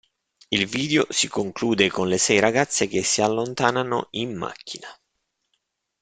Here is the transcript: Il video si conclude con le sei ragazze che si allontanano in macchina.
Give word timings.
Il 0.49 0.65
video 0.65 1.05
si 1.11 1.27
conclude 1.27 1.87
con 1.91 2.07
le 2.07 2.17
sei 2.17 2.39
ragazze 2.39 2.87
che 2.87 3.03
si 3.03 3.21
allontanano 3.21 4.07
in 4.13 4.33
macchina. 4.35 4.87